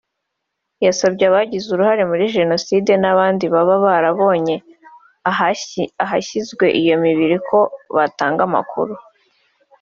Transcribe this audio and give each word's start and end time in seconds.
yasabye 0.85 1.23
abagize 1.29 1.65
uruhare 1.69 2.03
muri 2.11 2.25
Jenoside 2.37 2.91
n`abandi 3.03 3.45
baba 3.53 3.75
barabonye 3.85 4.55
ahashyizwe 6.03 6.65
iyo 6.81 6.95
mibiri 7.03 7.37
ko 7.47 7.59
batanga 7.95 8.41
amakuru 8.49 8.93